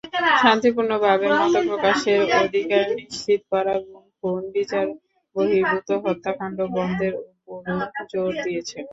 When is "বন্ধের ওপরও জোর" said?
6.75-8.31